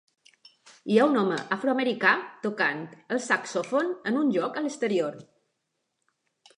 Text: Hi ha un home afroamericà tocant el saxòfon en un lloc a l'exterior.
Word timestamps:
Hi 0.93 0.95
ha 1.01 1.05
un 1.09 1.19
home 1.23 1.37
afroamericà 1.57 2.15
tocant 2.47 2.83
el 3.17 3.23
saxòfon 3.29 3.95
en 4.13 4.21
un 4.25 4.35
lloc 4.39 4.59
a 4.63 4.67
l'exterior. 4.69 5.25